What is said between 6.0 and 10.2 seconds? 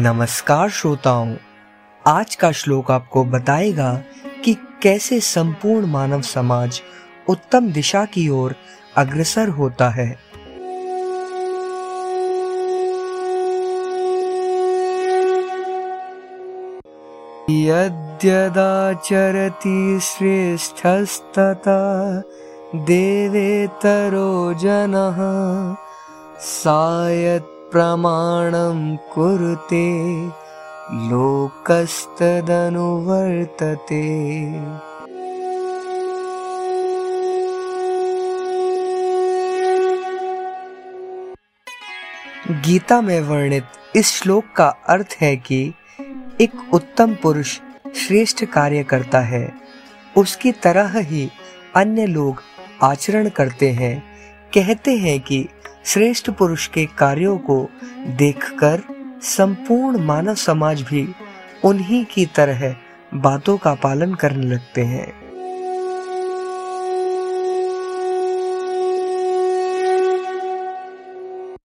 समाज उत्तम दिशा की ओर अग्रसर होता है।